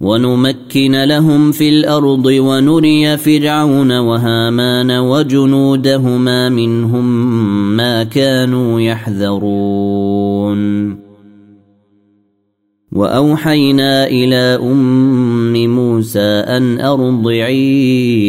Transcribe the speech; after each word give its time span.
ونمكن 0.00 1.04
لهم 1.04 1.52
في 1.52 1.68
الأرض 1.68 2.26
ونري 2.26 3.16
فرعون 3.16 3.98
وهامان 3.98 4.90
وجنودهما 4.90 6.48
منهم 6.48 7.06
ما 7.76 8.04
كانوا 8.04 8.80
يحذرون. 8.80 10.60
وأوحينا 12.92 14.06
إلى 14.06 14.58
أم 14.62 15.66
موسى 15.66 16.44
أن 16.46 16.80
أرضعيه. 16.80 18.20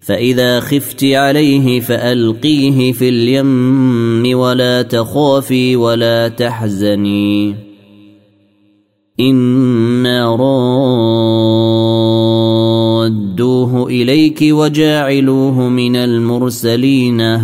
فإذا 0.00 0.60
خفت 0.60 1.04
عليه 1.04 1.80
فألقيه 1.80 2.92
في 2.92 3.08
اليم 3.08 4.38
ولا 4.38 4.82
تخافي 4.82 5.76
ولا 5.76 6.28
تحزني. 6.28 7.65
أنا 9.20 10.36
رادوه 13.06 13.86
اليك 13.86 14.38
وجاعلوه 14.42 15.68
من 15.68 15.96
المرسلين 15.96 17.40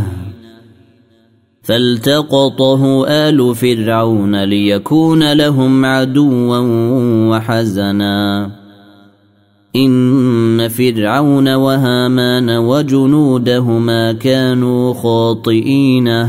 فالتقطه 1.63 3.07
آل 3.09 3.55
فرعون 3.55 4.45
ليكون 4.45 5.33
لهم 5.33 5.85
عدوا 5.85 6.59
وحزنا 7.31 8.51
إن 9.77 10.69
فرعون 10.69 11.55
وهامان 11.55 12.51
وجنودهما 12.51 14.13
كانوا 14.13 14.95
خاطئين 14.95 16.29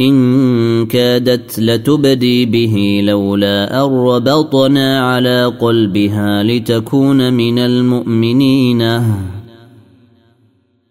إن 0.00 0.86
كادت 0.86 1.58
لتبدي 1.58 2.46
به 2.46 3.00
لولا 3.04 3.84
أن 3.84 3.90
ربطنا 3.90 5.00
على 5.00 5.44
قلبها 5.60 6.42
لتكون 6.42 7.32
من 7.32 7.58
المؤمنين. 7.58 9.02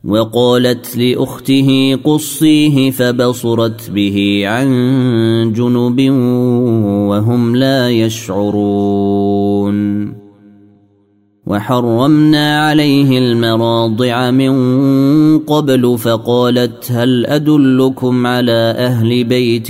وقالت 0.03 0.97
لأخته 0.97 1.99
قصيه 2.03 2.91
فبصرت 2.91 3.89
به 3.89 4.41
عن 4.45 4.67
جنب 5.55 6.11
وهم 7.09 7.55
لا 7.55 7.89
يشعرون. 7.89 9.67
وحرمنا 11.47 12.67
عليه 12.67 13.17
المراضع 13.17 14.31
من 14.31 14.53
قبل 15.39 15.97
فقالت 15.97 16.91
هل 16.91 17.25
أدلكم 17.25 18.27
على 18.27 18.75
أهل 18.77 19.23
بيت 19.23 19.69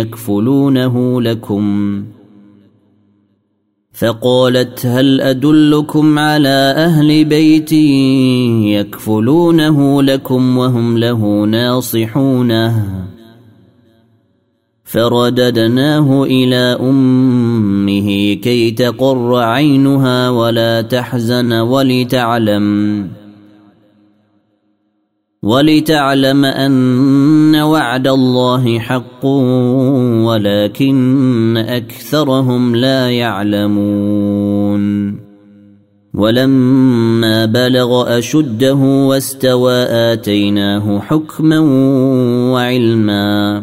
يكفلونه 0.00 1.22
لكم؟ 1.22 2.04
فقالت 3.92 4.86
هل 4.86 5.20
أدلكم 5.20 6.18
على 6.18 6.74
أهل 6.76 7.24
بيت 7.24 7.72
يكفلونه 8.78 10.02
لكم 10.02 10.58
وهم 10.58 10.98
له 10.98 11.44
ناصحونه؟ 11.44 13.08
فرددناه 14.88 16.24
إلى 16.24 16.78
أمه 16.80 18.34
كي 18.34 18.70
تقر 18.70 19.36
عينها 19.36 20.30
ولا 20.30 20.80
تحزن 20.80 21.52
ولتعلم 21.52 23.08
ولتعلم 25.42 26.44
أن 26.44 27.56
وعد 27.56 28.08
الله 28.08 28.78
حق 28.78 29.24
ولكن 30.24 31.56
أكثرهم 31.56 32.76
لا 32.76 33.10
يعلمون 33.10 34.88
ولما 36.14 37.44
بلغ 37.44 38.18
أشده 38.18 38.74
واستوى 38.74 39.74
آتيناه 39.74 40.98
حكما 40.98 41.58
وعلما 42.52 43.62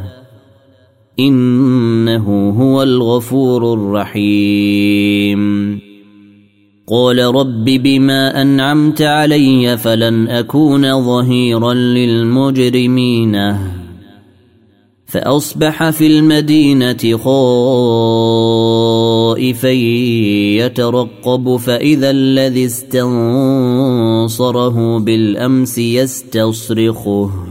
إنه 1.27 2.49
هو 2.49 2.83
الغفور 2.83 3.73
الرحيم. 3.73 5.41
قال 6.91 7.19
رب 7.19 7.65
بما 7.65 8.41
أنعمت 8.41 9.01
علي 9.01 9.77
فلن 9.77 10.27
أكون 10.27 11.05
ظهيرا 11.05 11.73
للمجرمين. 11.73 13.55
فأصبح 15.05 15.89
في 15.89 16.07
المدينة 16.07 17.17
خائفا 17.17 17.31
يترقب 20.57 21.55
فإذا 21.55 22.11
الذي 22.11 22.65
استنصره 22.65 23.39
بالأمس 24.99 25.77
يستصرخه. 25.77 27.50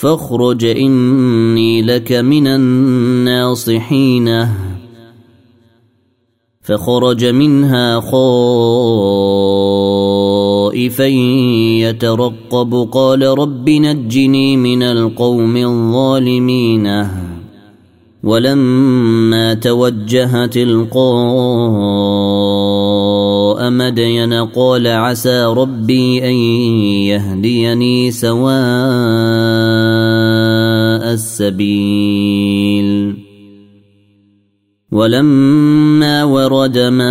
فاخرج 0.00 0.64
إني 0.64 1.82
لك 1.82 2.12
من 2.12 2.46
الناصحين. 2.46 4.46
فخرج 6.62 7.24
منها 7.24 8.00
خائفا 8.00 8.16
يترقب. 11.80 12.88
قال 12.92 13.22
رب 13.22 13.70
نجني 13.70 14.56
من 14.56 14.82
القوم 14.82 15.56
الظالمين. 15.56 17.06
ولما 18.22 19.54
توجه 19.54 20.46
مدين 23.58 24.34
قال 24.34 24.86
عسى 24.86 25.44
ربي 25.44 26.28
أن 26.28 26.34
يهديني 27.12 28.10
سواء 28.10 28.50
السبيل. 31.12 33.16
ولما 34.92 36.24
ورد 36.24 36.78
ماء 36.78 37.10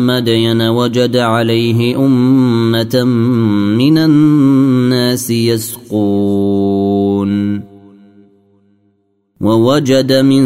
مدين 0.00 0.62
وجد 0.62 1.16
عليه 1.16 1.96
أمة 1.96 3.04
من 3.76 3.98
الناس 3.98 5.30
يسقون. 5.30 7.61
ووجد 9.42 10.12
من 10.12 10.44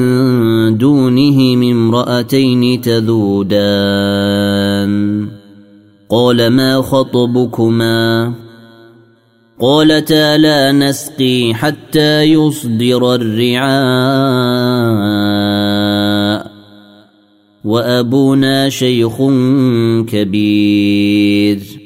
دونه 0.78 1.54
امرأتين 1.54 2.80
تذودان. 2.80 3.66
قال 6.10 6.46
ما 6.46 6.82
خطبكما؟ 6.82 8.34
قالتا 9.60 10.36
لا 10.36 10.72
نسقي 10.72 11.54
حتى 11.54 12.22
يصدر 12.22 13.14
الرعاء. 13.14 13.76
وأبونا 17.64 18.68
شيخ 18.68 19.16
كبير. 20.08 21.85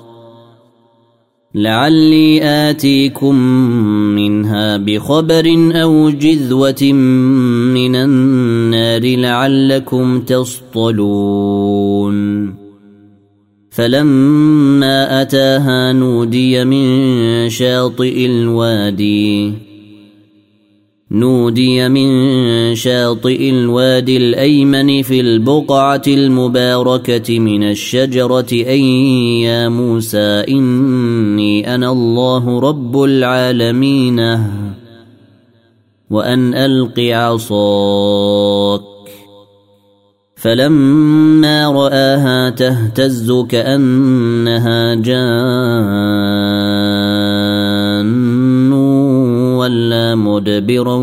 لعلي 1.55 2.43
آتيكم 2.43 3.35
منها 4.15 4.77
بخبر 4.77 5.71
أو 5.73 6.09
جذوة 6.09 6.93
من 7.73 7.95
النار 7.95 9.15
لعلكم 9.17 10.21
تصطلون. 10.21 11.31
فلما 13.71 15.21
أتاها 15.21 15.93
نودي 15.93 16.65
من 16.65 17.49
شاطئ 17.49 18.25
الوادي 18.25 19.53
نودي 21.11 21.89
من 21.89 22.75
شاطئ 22.75 23.49
الوادي 23.49 24.17
الأيمن 24.17 25.01
في 25.01 25.19
البقعة 25.19 26.01
المباركة 26.07 27.39
من 27.39 27.63
الشجرة 27.63 28.47
ان 28.51 28.83
يا 29.43 29.69
موسى 29.69 30.43
إني 30.49 31.75
أنا 31.75 31.91
الله 31.91 32.59
رب 32.59 33.03
العالمين. 33.03 34.19
وأن 36.09 36.53
ألق 36.53 36.99
عصاك. 36.99 38.81
فلما 40.35 41.67
رآها 41.67 42.49
تهتز 42.49 43.31
كأنها 43.49 44.95
جان. 44.95 46.90
مدبرا 50.31 50.95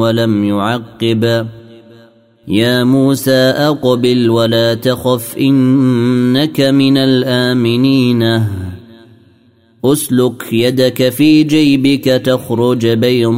ولم 0.00 0.44
يعقب. 0.44 1.46
يا 2.48 2.84
موسى 2.84 3.30
أقبل 3.30 4.30
ولا 4.30 4.74
تخف 4.74 5.38
إنك 5.38 6.60
من 6.60 6.96
الآمنين. 6.96 8.42
أسلك 9.84 10.52
يدك 10.52 11.08
في 11.08 11.42
جيبك 11.42 12.04
تخرج 12.04 12.86
بيضاء 12.86 13.30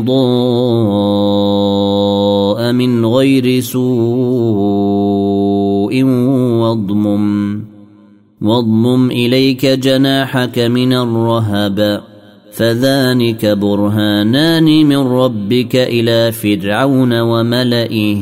من 2.73 3.07
غير 3.07 3.61
سوء 3.61 3.89
واضمم. 6.63 7.63
واضمم 8.43 9.11
إليك 9.11 9.67
جناحك 9.67 10.59
من 10.59 10.93
الرهب. 10.93 12.03
فذلك 12.59 13.47
برهانان 13.47 14.87
من 14.87 14.97
ربك 14.97 15.77
إلى 15.77 16.33
فرعون 16.33 17.21
وملئه. 17.21 18.19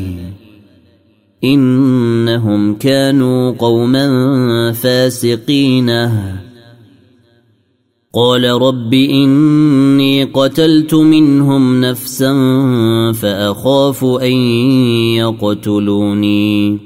إنهم 1.44 2.74
كانوا 2.74 3.50
قوما 3.50 4.08
فاسقين. 4.72 5.90
قال 8.14 8.44
رب 8.44 8.94
إني 8.94 10.24
قتلت 10.24 10.94
منهم 10.94 11.80
نفسا 11.80 12.32
فأخاف 13.12 14.04
أن 14.04 14.32
يقتلوني. 15.16 16.85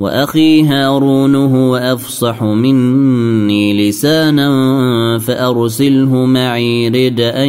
وأخي 0.00 0.62
هارون 0.62 1.34
هو 1.34 1.76
أفصح 1.76 2.42
مني 2.42 3.88
لسانا 3.88 5.18
فأرسله 5.18 6.26
معي 6.26 6.88
رد 6.88 7.20
أن 7.20 7.48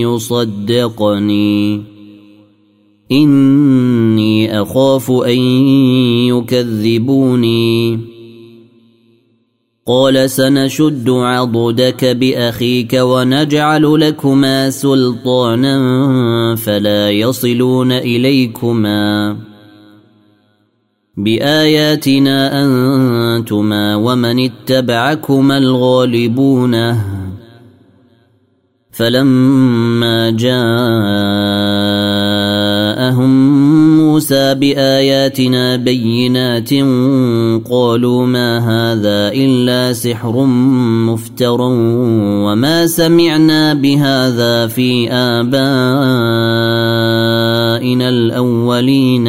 يصدقني. 0.00 1.82
إني 3.12 4.62
أخاف 4.62 5.10
أن 5.10 5.38
يكذبوني. 6.28 8.00
قال 9.86 10.30
سنشد 10.30 11.10
عضدك 11.10 12.04
بأخيك 12.04 12.92
ونجعل 13.00 14.00
لكما 14.00 14.70
سلطانا 14.70 15.76
فلا 16.56 17.10
يصلون 17.10 17.92
إليكما. 17.92 19.49
بآياتنا 21.24 22.62
أنتما 22.62 23.96
ومن 23.96 24.38
اتبعكما 24.44 25.58
الغالبون. 25.58 26.96
فلما 28.92 30.30
جاءهم 30.30 30.80
موسى 33.98 34.54
بآياتنا 34.54 35.76
بينات 35.76 36.70
قالوا 37.70 38.26
ما 38.26 38.58
هذا 38.58 39.32
إلا 39.32 39.92
سحر 39.92 40.44
مفتر 41.06 41.60
وما 41.60 42.86
سمعنا 42.86 43.74
بهذا 43.74 44.66
في 44.66 45.12
آبائنا 45.12 45.68
الأولين. 48.08 49.28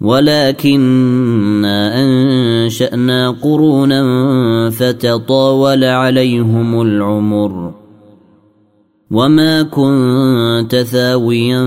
ولكنا 0.00 2.00
أنشأنا 2.00 3.30
قرونا 3.30 4.00
فتطاول 4.70 5.84
عليهم 5.84 6.82
العمر. 6.82 7.74
وما 9.10 9.62
كنت 9.62 10.76
ثاويا 10.76 11.66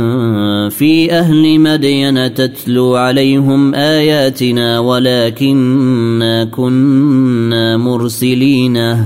في 0.70 1.12
أهل 1.12 1.60
مدين 1.60 2.34
تتلو 2.34 2.96
عليهم 2.96 3.76
آياتنا 3.76 4.80
ولكنا 4.80 6.46
كنا 6.46 7.78
مرسلين. 7.78 9.06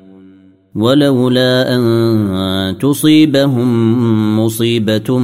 ولولا 0.75 1.75
أن 1.75 2.77
تصيبهم 2.77 4.39
مصيبة 4.39 5.19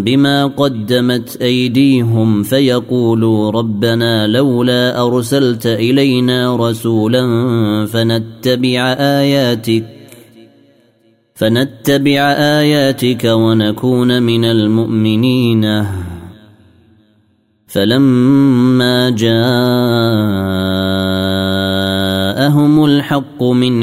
بما 0.00 0.46
قدمت 0.46 1.36
أيديهم 1.42 2.42
فيقولوا 2.42 3.50
ربنا 3.50 4.26
لولا 4.26 5.06
أرسلت 5.06 5.66
إلينا 5.66 6.56
رسولا 6.56 7.22
فنتبع 7.86 8.92
آياتك 8.98 9.84
فنتبع 11.34 12.20
آياتك 12.60 13.24
ونكون 13.24 14.22
من 14.22 14.44
المؤمنين. 14.44 15.84
فلما 17.74 19.10
جاءهم 19.10 19.34
الحق 22.84 23.42
من 23.42 23.82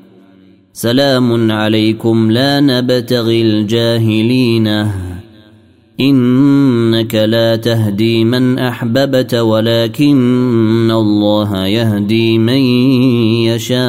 سلام 0.73 1.51
عليكم 1.51 2.31
لا 2.31 2.59
نبتغي 2.59 3.41
الجاهلين. 3.41 4.87
إنك 5.99 7.15
لا 7.15 7.55
تهدي 7.55 8.23
من 8.23 8.59
أحببت 8.59 9.33
ولكن 9.35 10.91
الله 10.91 11.65
يهدي 11.65 12.37
من 12.37 12.61
يشاء 13.51 13.81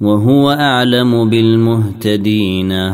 وهو 0.00 0.50
أعلم 0.50 1.30
بالمهتدين. 1.30 2.92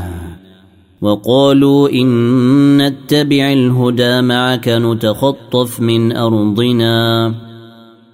وقالوا 1.03 1.89
إن 1.89 2.77
نتبع 2.77 3.53
الهدى 3.53 4.21
معك 4.21 4.69
نتخطف 4.69 5.81
من 5.81 6.17
أرضنا. 6.17 7.35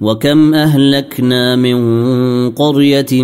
وكم 0.00 0.54
أهلكنا 0.54 1.56
من 1.56 1.78
قرية 2.50 3.22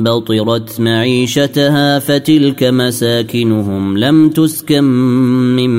بطرت 0.00 0.80
معيشتها 0.80 1.98
فتلك 1.98 2.64
مساكنهم 2.64 3.98
لم 3.98 4.28
تسكن 4.28 4.84
من 5.56 5.72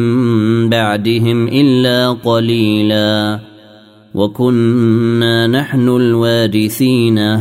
بعدهم 0.69 1.47
إلا 1.47 2.11
قليلا. 2.11 3.39
وكنا 4.13 5.47
نحن 5.47 5.89
الوارثين. 5.89 7.39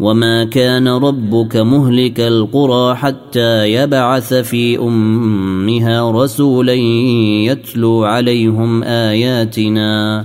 وما 0.00 0.44
كان 0.44 0.88
ربك 0.88 1.56
مهلك 1.56 2.20
القرى 2.20 2.94
حتى 2.94 3.72
يبعث 3.72 4.34
في 4.34 4.78
أمها 4.78 6.10
رسولا 6.10 6.74
يتلو 7.44 8.04
عليهم 8.04 8.82
آياتنا. 8.82 10.24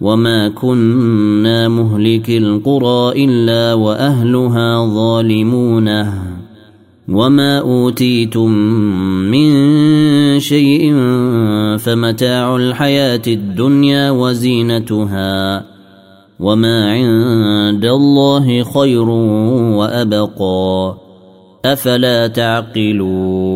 وما 0.00 0.48
كنا 0.48 1.68
مهلك 1.68 2.30
القرى 2.30 3.24
الا 3.24 3.74
واهلها 3.74 4.94
ظالمون. 4.94 5.88
وما 7.08 7.58
اوتيتم 7.58 8.50
من 9.30 9.50
شيء 10.40 10.94
فمتاع 11.78 12.56
الحياة 12.56 13.22
الدنيا 13.26 14.10
وزينتها. 14.10 15.64
وما 16.40 16.90
عند 16.92 17.84
الله 17.84 18.62
خير 18.62 19.08
وابقى. 19.78 20.94
افلا 21.64 22.26
تعقلون؟ 22.26 23.55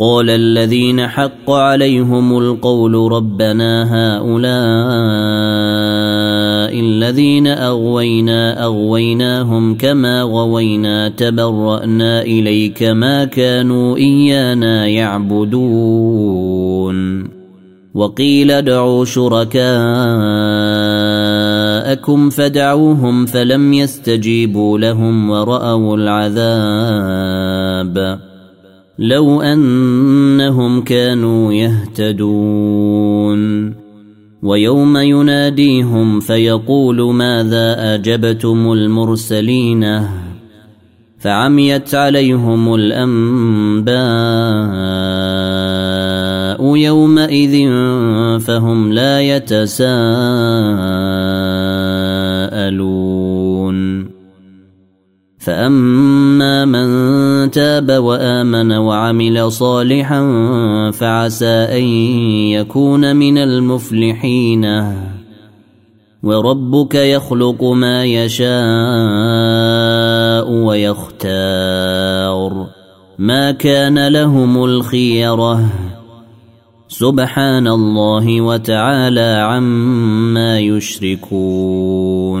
قال 0.00 0.30
الذين 0.30 1.06
حق 1.06 1.50
عليهم 1.50 2.38
القول 2.38 3.12
ربنا 3.12 3.84
هؤلاء 4.16 4.40
الذين 6.80 7.46
أغوينا 7.46 8.64
أغويناهم 8.64 9.74
كما 9.74 10.22
غوينا 10.22 11.08
تبرأنا 11.08 12.22
إليك 12.22 12.82
ما 12.82 13.24
كانوا 13.24 13.96
إيانا 13.96 14.86
يعبدون. 14.86 15.80
وقيل 17.94 18.50
ادعوا 18.50 19.04
شركاءكم 19.04 19.60
فدعوهم 22.30 23.26
فلم 23.26 23.72
يستجيبوا 23.72 24.78
لهم 24.78 25.30
ورأوا 25.30 25.96
العذاب. 25.96 27.50
لو 29.00 29.42
أنهم 29.42 30.80
كانوا 30.80 31.52
يهتدون. 31.52 33.40
ويوم 34.42 34.96
يناديهم 34.96 36.20
فيقول 36.20 37.14
ماذا 37.14 37.94
أجبتم 37.94 38.72
المرسلين؟ 38.72 40.06
فعميت 41.18 41.94
عليهم 41.94 42.74
الأنباء 42.74 43.90
يومئذ 46.76 47.68
فهم 48.40 48.92
لا 48.92 49.20
يتساءلون. 49.20 49.80
فأما 55.40 56.64
من 56.64 57.50
تاب 57.50 57.90
وآمن 57.90 58.72
وعمل 58.72 59.52
صالحا 59.52 60.20
فعسى 60.90 61.46
أن 61.46 61.82
يكون 62.52 63.16
من 63.16 63.38
المفلحين. 63.38 64.66
وربك 66.22 66.94
يخلق 66.94 67.64
ما 67.64 68.04
يشاء 68.04 68.50
ويختار. 70.52 72.66
ما 73.18 73.50
كان 73.50 74.08
لهم 74.08 74.64
الخيرة. 74.64 75.64
سبحان 76.88 77.68
الله 77.68 78.40
وتعالى 78.40 79.20
عما 79.20 80.58
يشركون. 80.58 82.40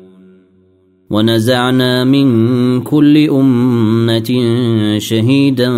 ونزعنا 1.11 2.03
من 2.03 2.81
كل 2.81 3.29
أمة 3.29 4.31
شهيدا 4.97 5.69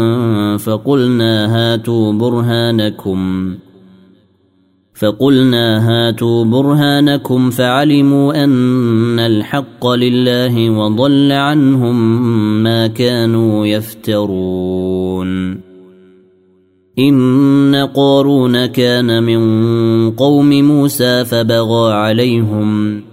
فقلنا 0.58 1.56
هاتوا 1.56 2.14
برهانكم. 2.14 3.54
فقلنا 4.94 5.90
هاتوا 5.90 6.46
برهانكم 6.46 7.50
فعلموا 7.50 8.44
أن 8.44 9.20
الحق 9.20 9.88
لله 9.88 10.70
وضل 10.70 11.32
عنهم 11.32 12.24
ما 12.64 12.88
كانوا 12.88 13.66
يفترون. 13.66 15.60
إن 17.00 17.90
قارون 17.96 18.66
كان 18.66 19.24
من 19.24 20.12
قوم 20.12 20.50
موسى 20.50 21.26
فبغى 21.26 21.94
عليهم 21.94 23.02
ۖ 23.02 23.13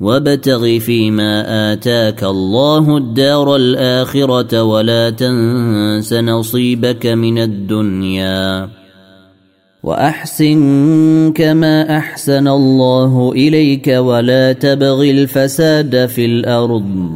وابتغ 0.00 0.78
فيما 0.78 1.72
آتاك 1.72 2.24
الله 2.24 2.96
الدار 2.96 3.56
الآخرة 3.56 4.62
ولا 4.62 5.10
تنس 5.10 6.12
نصيبك 6.12 7.06
من 7.06 7.38
الدنيا. 7.38 8.68
وأحسن 9.82 11.32
كما 11.32 11.98
أحسن 11.98 12.48
الله 12.48 13.32
إليك 13.32 13.88
ولا 13.88 14.52
تبغ 14.52 15.02
الفساد 15.02 16.06
في 16.06 16.24
الأرض. 16.24 17.10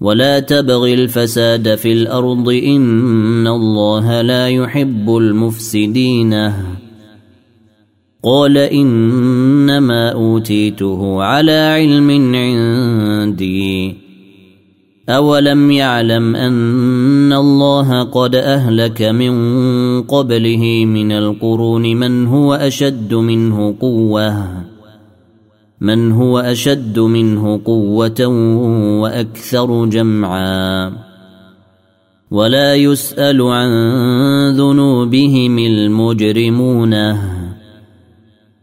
ولا 0.00 0.40
تبغ 0.40 0.86
الفساد 0.86 1.74
في 1.74 1.92
الأرض 1.92 2.48
إن 2.48 3.46
الله 3.46 4.20
لا 4.20 4.48
يحب 4.48 5.16
المفسدين. 5.16 6.52
قال 8.22 8.58
إنما 8.58 10.12
أوتيته 10.12 11.22
على 11.22 11.52
علم 11.52 12.34
عندي. 12.34 13.96
أولم 15.08 15.70
يعلم 15.70 16.36
أن 16.36 17.32
الله 17.32 18.02
قد 18.02 18.34
أهلك 18.34 19.02
من 19.02 19.32
قبله 20.02 20.84
من 20.84 21.12
القرون 21.12 21.82
من 21.82 22.26
هو 22.26 22.54
أشد 22.54 23.14
منه 23.14 23.74
قوة 23.80 24.46
من 25.80 26.12
هو 26.12 26.38
أشد 26.38 26.98
منه 26.98 27.60
قوة 27.64 28.26
وأكثر 29.00 29.86
جمعا. 29.86 30.92
ولا 32.30 32.74
يسأل 32.74 33.42
عن 33.42 33.70
ذنوبهم 34.56 35.58
المجرمون. 35.58 36.94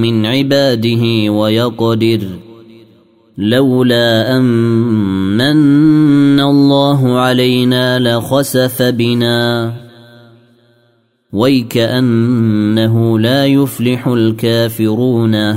من 0.00 0.26
عباده 0.26 1.32
ويقدر 1.32 2.20
لولا 3.38 4.36
أمن 4.36 6.40
الله 6.40 7.18
علينا 7.18 7.98
لخسف 7.98 8.82
بنا 8.82 9.72
ويكأنه 11.32 13.18
لا 13.18 13.46
يفلح 13.46 14.08
الكافرون. 14.08 15.56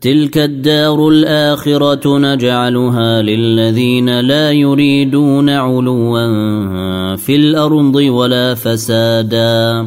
تلك 0.00 0.38
الدار 0.38 1.08
الآخرة 1.08 2.18
نجعلها 2.18 3.22
للذين 3.22 4.20
لا 4.20 4.52
يريدون 4.52 5.50
علوا 5.50 7.16
في 7.16 7.36
الأرض 7.36 7.94
ولا 7.94 8.54
فسادا. 8.54 9.86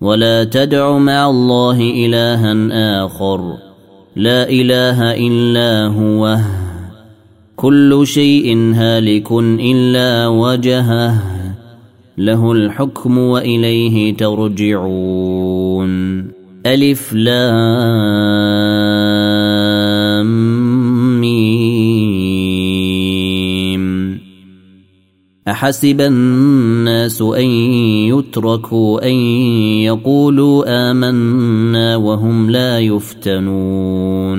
ولا 0.00 0.44
تدع 0.44 0.98
مع 0.98 1.30
الله 1.30 1.80
إلها 1.80 2.68
آخر. 3.04 3.56
لا 4.16 4.48
إله 4.48 5.14
إلا 5.14 5.86
هو. 5.86 6.38
كل 7.56 8.02
شيء 8.06 8.74
هالك 8.74 9.32
إلا 9.32 10.26
وجهه. 10.26 11.22
له 12.18 12.52
الحكم 12.52 13.18
وإليه 13.18 14.16
ترجعون. 14.16 15.88
ألف 16.66 17.12
لام. 17.12 18.87
أحسب 25.50 26.00
الناس 26.00 27.22
أن 27.22 27.46
يتركوا 28.12 29.06
أن 29.08 29.14
يقولوا 29.84 30.90
آمنا 30.90 31.96
وهم 31.96 32.50
لا 32.50 32.80
يفتنون. 32.80 34.38